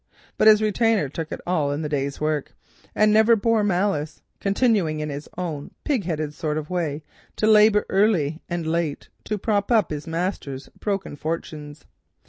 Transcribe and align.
But 0.35 0.47
his 0.47 0.63
retainer 0.63 1.09
took 1.09 1.31
it 1.31 1.41
all 1.45 1.71
in 1.71 1.83
the 1.83 1.87
day's 1.87 2.19
work, 2.19 2.55
and 2.95 3.13
never 3.13 3.35
bore 3.35 3.63
malice, 3.63 4.23
continuing 4.39 4.99
in 4.99 5.11
his 5.11 5.29
own 5.37 5.65
cadging 5.69 5.73
pigheaded 5.83 6.33
sort 6.33 6.57
of 6.57 6.71
way 6.71 7.03
to 7.35 7.45
labour 7.45 7.85
early 7.87 8.41
and 8.49 8.65
late 8.65 9.09
to 9.25 9.37
prop 9.37 9.71
up 9.71 9.91
his 9.91 10.07
master's 10.07 10.69
broken 10.69 11.15
fortunes. 11.15 11.85